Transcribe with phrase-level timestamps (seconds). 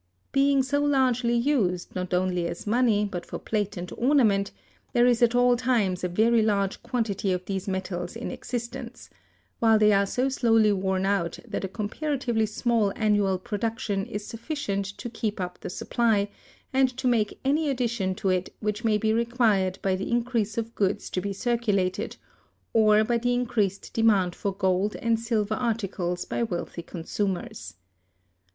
[0.31, 4.51] Being so largely used, not only as money but for plate and ornament,
[4.93, 9.11] there is at all times a very large quantity of these metals in existence:
[9.59, 14.85] while they are so slowly worn out that a comparatively small annual production is sufficient
[14.87, 16.29] to keep up the supply,
[16.73, 20.73] and to make any addition to it which may be required by the increase of
[20.73, 22.17] goods to be circulated,
[22.73, 27.75] or by the increased demand for gold and silver articles by wealthy consumers.